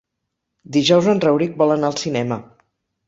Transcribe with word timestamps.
Dijous 0.77 1.09
en 1.13 1.21
Rauric 1.25 1.53
vol 1.63 1.75
anar 1.75 1.93
al 1.93 1.99
cinema. 2.05 2.43